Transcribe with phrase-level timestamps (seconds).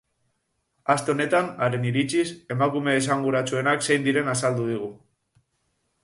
[0.93, 4.89] Aste honetan, haren iritziz, emakume esanguratsuenak zein diren azaldu digu.